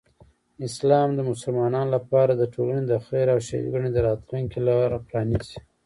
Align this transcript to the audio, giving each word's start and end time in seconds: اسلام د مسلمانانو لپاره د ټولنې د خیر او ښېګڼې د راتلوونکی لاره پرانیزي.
اسلام 0.67 1.09
د 1.15 1.19
مسلمانانو 1.31 1.89
لپاره 1.97 2.33
د 2.35 2.43
ټولنې 2.53 2.83
د 2.87 2.93
خیر 3.05 3.27
او 3.33 3.39
ښېګڼې 3.47 3.89
د 3.93 3.97
راتلوونکی 4.07 4.59
لاره 4.67 4.97
پرانیزي. 5.07 5.57